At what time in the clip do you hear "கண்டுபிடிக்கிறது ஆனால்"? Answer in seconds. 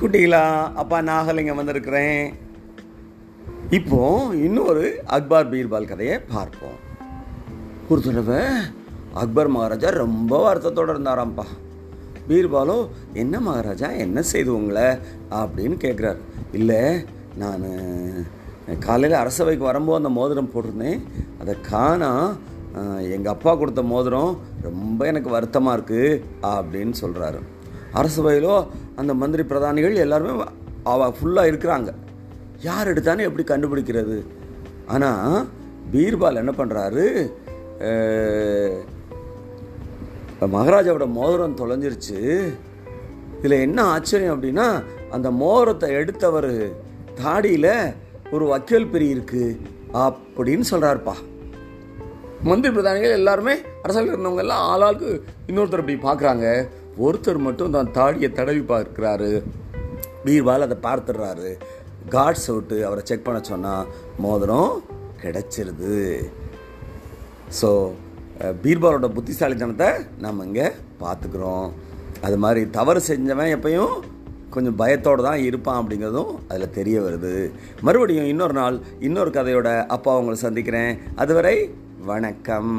33.48-35.46